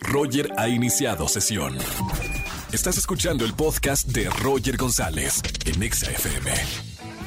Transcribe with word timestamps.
Roger 0.00 0.52
ha 0.56 0.68
iniciado 0.68 1.28
sesión. 1.28 1.76
Estás 2.72 2.98
escuchando 2.98 3.44
el 3.44 3.54
podcast 3.54 4.08
de 4.08 4.28
Roger 4.42 4.76
González 4.76 5.42
en 5.66 5.82
Exa 5.82 6.10
FM. 6.10 6.50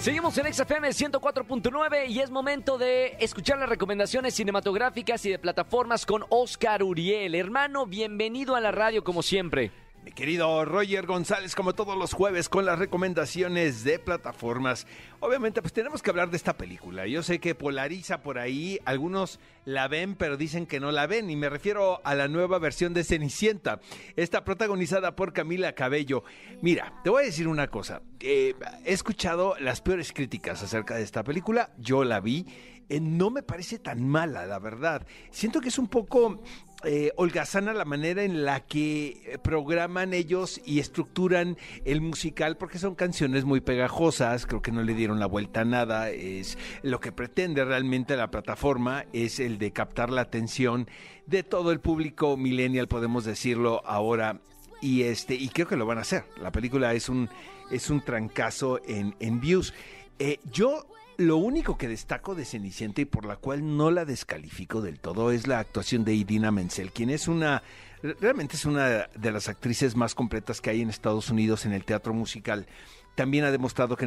Seguimos 0.00 0.36
en 0.38 0.52
XFM 0.52 0.88
104.9 0.88 2.08
y 2.08 2.20
es 2.20 2.30
momento 2.30 2.76
de 2.76 3.16
escuchar 3.20 3.58
las 3.58 3.68
recomendaciones 3.68 4.34
cinematográficas 4.34 5.24
y 5.26 5.30
de 5.30 5.38
plataformas 5.38 6.06
con 6.06 6.24
Oscar 6.28 6.82
Uriel. 6.82 7.34
Hermano, 7.34 7.86
bienvenido 7.86 8.56
a 8.56 8.60
la 8.60 8.72
radio 8.72 9.04
como 9.04 9.22
siempre. 9.22 9.70
Mi 10.04 10.10
querido 10.10 10.64
Roger 10.64 11.06
González, 11.06 11.54
como 11.54 11.74
todos 11.74 11.96
los 11.96 12.12
jueves, 12.12 12.48
con 12.48 12.66
las 12.66 12.76
recomendaciones 12.76 13.84
de 13.84 14.00
plataformas. 14.00 14.84
Obviamente, 15.20 15.62
pues 15.62 15.72
tenemos 15.72 16.02
que 16.02 16.10
hablar 16.10 16.28
de 16.28 16.36
esta 16.36 16.56
película. 16.56 17.06
Yo 17.06 17.22
sé 17.22 17.38
que 17.38 17.54
polariza 17.54 18.20
por 18.20 18.36
ahí, 18.36 18.80
algunos 18.84 19.38
la 19.64 19.86
ven, 19.86 20.16
pero 20.16 20.36
dicen 20.36 20.66
que 20.66 20.80
no 20.80 20.90
la 20.90 21.06
ven. 21.06 21.30
Y 21.30 21.36
me 21.36 21.48
refiero 21.48 22.00
a 22.02 22.16
la 22.16 22.26
nueva 22.26 22.58
versión 22.58 22.94
de 22.94 23.04
Cenicienta, 23.04 23.80
esta 24.16 24.44
protagonizada 24.44 25.14
por 25.14 25.32
Camila 25.32 25.72
Cabello. 25.76 26.24
Mira, 26.62 27.00
te 27.04 27.10
voy 27.10 27.22
a 27.22 27.26
decir 27.26 27.46
una 27.46 27.68
cosa. 27.68 28.02
Eh, 28.18 28.56
he 28.84 28.92
escuchado 28.92 29.54
las 29.60 29.82
peores 29.82 30.12
críticas 30.12 30.64
acerca 30.64 30.96
de 30.96 31.04
esta 31.04 31.22
película. 31.22 31.70
Yo 31.78 32.02
la 32.02 32.18
vi. 32.18 32.44
Eh, 32.88 32.98
no 32.98 33.30
me 33.30 33.44
parece 33.44 33.78
tan 33.78 34.06
mala, 34.06 34.46
la 34.46 34.58
verdad. 34.58 35.06
Siento 35.30 35.60
que 35.60 35.68
es 35.68 35.78
un 35.78 35.86
poco 35.86 36.42
eh, 36.84 37.12
holgazana 37.16 37.72
la 37.72 37.84
manera 37.84 38.24
en 38.24 38.44
la 38.44 38.60
que 38.60 39.22
eh, 39.24 39.38
programan 39.42 40.14
ellos 40.14 40.60
y 40.64 40.80
estructuran 40.80 41.56
el 41.84 42.00
musical 42.00 42.56
porque 42.56 42.78
son 42.78 42.94
canciones 42.94 43.44
muy 43.44 43.60
pegajosas, 43.60 44.46
creo 44.46 44.62
que 44.62 44.72
no 44.72 44.82
le 44.82 44.94
dieron 44.94 45.20
la 45.20 45.26
vuelta 45.26 45.60
a 45.60 45.64
nada, 45.64 46.10
es 46.10 46.58
lo 46.82 47.00
que 47.00 47.12
pretende 47.12 47.64
realmente 47.64 48.16
la 48.16 48.30
plataforma 48.30 49.04
es 49.12 49.40
el 49.40 49.58
de 49.58 49.72
captar 49.72 50.10
la 50.10 50.22
atención 50.22 50.88
de 51.26 51.42
todo 51.42 51.72
el 51.72 51.80
público 51.80 52.36
millennial, 52.36 52.88
podemos 52.88 53.24
decirlo 53.24 53.82
ahora 53.84 54.40
y 54.80 55.04
este 55.04 55.34
y 55.34 55.48
creo 55.48 55.68
que 55.68 55.76
lo 55.76 55.86
van 55.86 55.98
a 55.98 56.02
hacer. 56.02 56.24
La 56.40 56.50
película 56.50 56.92
es 56.94 57.08
un 57.08 57.30
es 57.70 57.88
un 57.88 58.02
trancazo 58.02 58.80
en, 58.86 59.14
en 59.20 59.40
views. 59.40 59.72
Eh, 60.18 60.38
yo 60.50 60.86
lo 61.16 61.36
único 61.36 61.76
que 61.76 61.88
destaco 61.88 62.34
de 62.34 62.44
Cenicienta 62.44 63.00
y 63.00 63.04
por 63.04 63.24
la 63.24 63.36
cual 63.36 63.76
no 63.76 63.90
la 63.90 64.04
descalifico 64.04 64.80
del 64.80 64.98
todo 64.98 65.30
es 65.30 65.46
la 65.46 65.58
actuación 65.58 66.04
de 66.04 66.14
Idina 66.14 66.50
Menzel, 66.50 66.92
quien 66.92 67.10
es 67.10 67.28
una, 67.28 67.62
realmente 68.20 68.56
es 68.56 68.64
una 68.64 69.08
de 69.14 69.32
las 69.32 69.48
actrices 69.48 69.96
más 69.96 70.14
completas 70.14 70.60
que 70.60 70.70
hay 70.70 70.80
en 70.80 70.90
Estados 70.90 71.30
Unidos 71.30 71.66
en 71.66 71.72
el 71.72 71.84
teatro 71.84 72.12
musical 72.14 72.66
también 73.14 73.44
ha 73.44 73.50
demostrado 73.50 73.96
que 73.96 74.06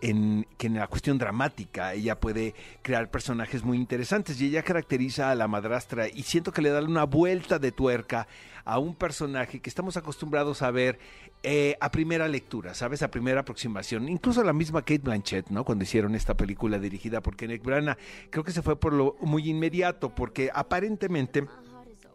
en, 0.00 0.46
que 0.56 0.66
en 0.66 0.74
la 0.74 0.86
cuestión 0.86 1.18
dramática 1.18 1.92
ella 1.92 2.18
puede 2.18 2.54
crear 2.82 3.10
personajes 3.10 3.64
muy 3.64 3.76
interesantes 3.76 4.40
y 4.40 4.46
ella 4.46 4.62
caracteriza 4.62 5.30
a 5.30 5.34
la 5.34 5.46
madrastra 5.46 6.08
y 6.08 6.22
siento 6.22 6.52
que 6.52 6.62
le 6.62 6.70
da 6.70 6.82
una 6.82 7.04
vuelta 7.04 7.58
de 7.58 7.72
tuerca 7.72 8.26
a 8.64 8.78
un 8.78 8.94
personaje 8.94 9.60
que 9.60 9.68
estamos 9.68 9.96
acostumbrados 9.96 10.62
a 10.62 10.70
ver 10.70 10.98
eh, 11.42 11.76
a 11.80 11.90
primera 11.90 12.28
lectura, 12.28 12.74
¿sabes? 12.74 13.02
A 13.02 13.10
primera 13.10 13.40
aproximación. 13.40 14.08
Incluso 14.08 14.44
la 14.44 14.52
misma 14.52 14.82
Kate 14.82 14.98
Blanchett, 14.98 15.48
¿no? 15.48 15.64
Cuando 15.64 15.84
hicieron 15.84 16.14
esta 16.14 16.34
película 16.34 16.78
dirigida 16.78 17.22
por 17.22 17.36
Kenneth 17.36 17.62
Branagh, 17.62 17.98
creo 18.30 18.44
que 18.44 18.52
se 18.52 18.62
fue 18.62 18.78
por 18.78 18.92
lo 18.92 19.16
muy 19.20 19.48
inmediato, 19.48 20.14
porque 20.14 20.50
aparentemente 20.54 21.46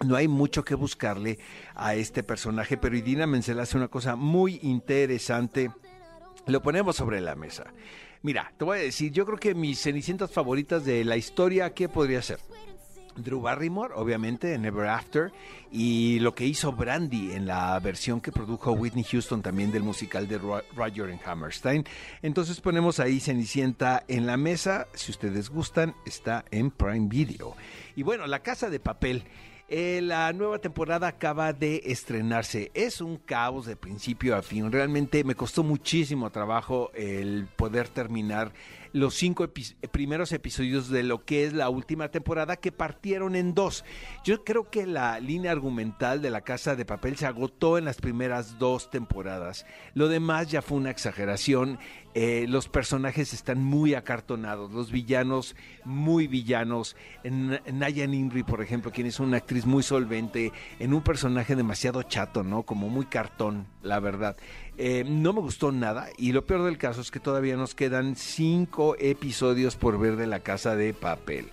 no 0.04 0.16
hay 0.16 0.28
mucho 0.28 0.64
que 0.64 0.76
buscarle 0.76 1.40
a 1.76 1.96
este 1.96 2.24
personaje, 2.24 2.78
pero 2.78 2.98
Idina 2.98 3.28
Menzel 3.28 3.60
hace 3.60 3.78
una 3.78 3.88
cosa 3.88 4.16
muy 4.16 4.60
interesante 4.64 5.72
lo 6.48 6.62
ponemos 6.62 6.96
sobre 6.96 7.22
la 7.22 7.36
mesa. 7.36 7.66
Mira, 8.22 8.52
te 8.58 8.66
voy 8.66 8.80
a 8.80 8.82
decir, 8.82 9.12
yo 9.12 9.26
creo 9.26 9.38
que 9.38 9.56
mis 9.56 9.80
cenicientas 9.80 10.32
favoritas 10.32 10.86
de 10.86 11.04
la 11.04 11.18
historia, 11.18 11.73
¿qué 11.73 11.90
podría 11.90 12.22
ser? 12.22 12.40
Drew 13.16 13.40
Barrymore, 13.40 13.94
obviamente, 13.96 14.54
en 14.54 14.66
Ever 14.66 14.88
After, 14.88 15.32
y 15.72 16.20
lo 16.20 16.36
que 16.36 16.46
hizo 16.46 16.73
Brandy 16.73 17.32
en 17.32 17.46
la 17.46 17.80
versión 17.80 18.20
que 18.20 18.32
produjo 18.32 18.73
Whitney 18.73 19.06
Houston 19.06 19.42
también 19.42 19.72
del 19.72 19.84
musical 19.84 20.28
de 20.28 20.38
Roger 20.38 21.06
and 21.06 21.22
Hammerstein. 21.26 21.86
Entonces 22.22 22.60
ponemos 22.60 23.00
ahí 23.00 23.20
Cenicienta 23.20 24.04
en 24.08 24.26
la 24.26 24.38
mesa, 24.38 24.88
si 24.94 25.11
ustedes 25.11 25.50
gustan, 25.50 25.95
está 26.05 26.44
en 26.52 26.72
Prime 26.72 27.08
Video. 27.08 27.55
Y 27.95 28.04
bueno, 28.04 28.28
La 28.28 28.39
Casa 28.39 28.70
de 28.70 28.80
Papel. 28.80 29.23
Eh, 29.67 29.99
la 30.03 30.31
nueva 30.31 30.59
temporada 30.59 31.08
acaba 31.08 31.52
de 31.52 31.81
estrenarse. 31.86 32.70
Es 32.76 33.02
un 33.02 33.17
caos 33.17 33.65
de 33.65 33.76
principio 33.76 34.36
a 34.36 34.43
fin. 34.43 34.71
Realmente 34.71 35.23
me 35.23 35.33
costó 35.33 35.64
muchísimo 35.64 36.30
trabajo 36.30 36.92
el 36.93 37.48
poder 37.55 37.89
terminar 37.89 38.54
los 38.95 39.15
cinco 39.15 39.49
primeros 39.92 40.31
episodios 40.31 40.87
de 40.87 41.04
lo 41.04 41.25
que 41.25 41.43
es 41.43 41.52
la 41.52 41.67
última 41.67 42.08
temporada 42.08 42.55
que 42.55 42.71
partieron 42.71 43.36
en 43.36 43.54
dos. 43.54 43.83
Yo 44.23 44.45
creo 44.45 44.70
que 44.70 44.87
la 44.87 45.20
línea 45.20 45.52
argumental 45.52 46.21
de 46.21 46.30
la 46.30 46.39
casa 46.42 46.77
de 46.77 46.86
papel 46.86 47.17
se 47.17 47.25
agotó 47.25 47.77
en 47.77 47.83
las 47.83 47.98
primeras 47.98 48.58
dos 48.58 48.89
temporadas. 48.89 49.65
Lo 49.95 50.08
demás 50.08 50.49
ya 50.49 50.61
fue 50.61 50.77
una 50.77 50.92
exageración. 50.92 51.77
Eh, 52.14 52.45
los 52.48 52.70
personajes 52.70 53.33
están 53.33 53.61
muy 53.61 53.95
acartonados, 53.95 54.71
los 54.71 54.89
villanos 54.89 55.58
muy 55.83 56.27
villanos. 56.27 56.95
En, 57.25 57.59
Naya 57.73 58.08
por 58.48 58.61
ejemplo, 58.61 58.92
quien 58.92 59.08
es 59.08 59.20
una 59.20 59.37
actriz 59.37 59.55
muy 59.64 59.83
solvente, 59.83 60.52
en 60.80 60.93
un 60.93 61.02
personaje 61.02 61.55
demasiado 61.55 62.04
chato, 62.04 62.43
¿no? 62.43 62.64
Como 62.64 62.89
muy 62.89 63.05
cartón, 63.05 63.67
la 63.82 64.02
verdad. 64.02 64.36
Eh, 64.77 65.05
no 65.08 65.32
me 65.32 65.39
gustó 65.39 65.71
nada 65.71 66.10
y 66.17 66.33
lo 66.33 66.45
peor 66.45 66.64
del 66.64 66.77
caso 66.77 66.99
es 66.99 67.11
que 67.11 67.21
todavía 67.21 67.55
nos 67.55 67.76
quedan 67.76 68.17
cinco 68.17 68.98
episodios 68.99 69.77
por 69.77 69.98
ver 69.98 70.17
de 70.17 70.27
la 70.27 70.42
casa 70.42 70.76
de 70.76 70.93
papel. 70.93 71.48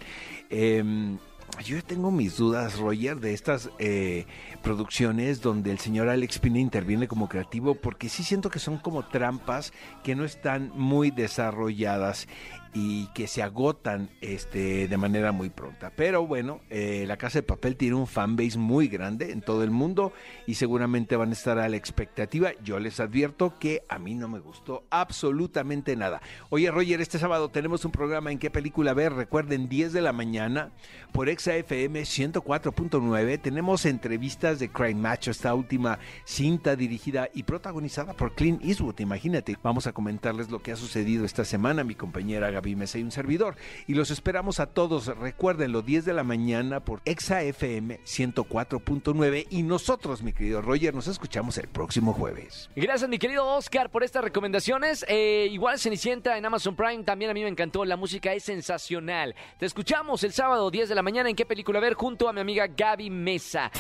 Em, 0.50 1.18
yo 1.60 1.82
tengo 1.84 2.10
mis 2.10 2.36
dudas, 2.36 2.78
Roger, 2.78 3.20
de 3.20 3.34
estas 3.34 3.70
eh, 3.78 4.26
producciones 4.62 5.42
donde 5.42 5.70
el 5.70 5.78
señor 5.78 6.08
Alex 6.08 6.38
Pina 6.38 6.58
interviene 6.58 7.06
como 7.06 7.28
creativo, 7.28 7.74
porque 7.74 8.08
sí 8.08 8.24
siento 8.24 8.50
que 8.50 8.58
son 8.58 8.78
como 8.78 9.06
trampas 9.06 9.72
que 10.02 10.14
no 10.14 10.24
están 10.24 10.72
muy 10.74 11.10
desarrolladas 11.10 12.26
y 12.74 13.06
que 13.08 13.26
se 13.26 13.42
agotan 13.42 14.08
este, 14.20 14.88
de 14.88 14.96
manera 14.96 15.32
muy 15.32 15.50
pronta. 15.50 15.92
Pero 15.94 16.26
bueno, 16.26 16.60
eh, 16.70 17.04
La 17.06 17.18
Casa 17.18 17.38
de 17.38 17.42
Papel 17.42 17.76
tiene 17.76 17.96
un 17.96 18.06
fanbase 18.06 18.56
muy 18.56 18.88
grande 18.88 19.30
en 19.30 19.42
todo 19.42 19.62
el 19.62 19.70
mundo 19.70 20.12
y 20.46 20.54
seguramente 20.54 21.16
van 21.16 21.30
a 21.30 21.32
estar 21.32 21.58
a 21.58 21.68
la 21.68 21.76
expectativa. 21.76 22.52
Yo 22.64 22.78
les 22.80 22.98
advierto 22.98 23.58
que 23.58 23.82
a 23.88 23.98
mí 23.98 24.14
no 24.14 24.28
me 24.28 24.38
gustó 24.38 24.84
absolutamente 24.90 25.96
nada. 25.96 26.22
Oye, 26.48 26.70
Roger, 26.70 27.00
este 27.00 27.18
sábado 27.18 27.50
tenemos 27.50 27.84
un 27.84 27.92
programa 27.92 28.32
en 28.32 28.38
qué 28.38 28.50
película 28.50 28.94
ver. 28.94 29.12
Recuerden, 29.12 29.68
10 29.68 29.92
de 29.92 30.00
la 30.00 30.12
mañana 30.12 30.72
por 31.12 31.28
ExaFM 31.42 32.02
104.9. 32.02 33.40
Tenemos 33.40 33.84
entrevistas 33.84 34.60
de 34.60 34.70
Crime 34.70 35.00
Macho, 35.00 35.32
esta 35.32 35.52
última 35.54 35.98
cinta 36.24 36.76
dirigida 36.76 37.28
y 37.34 37.42
protagonizada 37.42 38.12
por 38.12 38.34
Clint 38.36 38.64
Eastwood. 38.64 39.00
Imagínate, 39.00 39.56
vamos 39.60 39.88
a 39.88 39.92
comentarles 39.92 40.50
lo 40.50 40.62
que 40.62 40.70
ha 40.70 40.76
sucedido 40.76 41.24
esta 41.24 41.44
semana. 41.44 41.82
Mi 41.82 41.96
compañera 41.96 42.50
Gaby 42.52 42.76
Mesa 42.76 42.98
y 42.98 43.02
un 43.02 43.10
servidor. 43.10 43.56
Y 43.88 43.94
los 43.94 44.12
esperamos 44.12 44.60
a 44.60 44.66
todos, 44.66 45.06
recuérdenlo, 45.18 45.82
10 45.82 46.04
de 46.04 46.14
la 46.14 46.22
mañana 46.22 46.78
por 46.78 47.02
Exa 47.04 47.42
FM 47.42 47.98
104.9. 48.04 49.46
Y 49.50 49.64
nosotros, 49.64 50.22
mi 50.22 50.32
querido 50.32 50.62
Roger, 50.62 50.94
nos 50.94 51.08
escuchamos 51.08 51.58
el 51.58 51.66
próximo 51.66 52.12
jueves. 52.12 52.70
Gracias, 52.76 53.10
mi 53.10 53.18
querido 53.18 53.48
Oscar, 53.48 53.90
por 53.90 54.04
estas 54.04 54.22
recomendaciones. 54.22 55.04
Eh, 55.08 55.48
igual 55.50 55.80
Cenicienta 55.80 56.38
en 56.38 56.46
Amazon 56.46 56.76
Prime, 56.76 57.02
también 57.02 57.32
a 57.32 57.34
mí 57.34 57.42
me 57.42 57.48
encantó. 57.48 57.84
La 57.84 57.96
música 57.96 58.32
es 58.32 58.44
sensacional. 58.44 59.34
Te 59.58 59.66
escuchamos 59.66 60.22
el 60.22 60.32
sábado 60.32 60.70
10 60.70 60.88
de 60.88 60.94
la 60.94 61.02
en 61.26 61.36
qué 61.36 61.46
película 61.46 61.80
ver 61.80 61.94
junto 61.94 62.28
a 62.28 62.32
mi 62.32 62.40
amiga 62.40 62.66
Gaby 62.66 63.10
Mesa. 63.10 63.70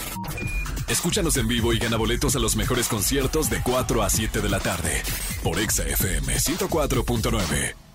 Escúchanos 0.88 1.36
en 1.36 1.48
vivo 1.48 1.72
y 1.72 1.78
gana 1.78 1.96
boletos 1.96 2.36
a 2.36 2.38
los 2.38 2.56
mejores 2.56 2.88
conciertos 2.88 3.48
de 3.48 3.62
4 3.62 4.02
a 4.02 4.10
7 4.10 4.40
de 4.40 4.48
la 4.48 4.60
tarde 4.60 5.02
por 5.42 5.58
Exa 5.58 5.84
FM 5.84 6.34
104.9. 6.34 7.91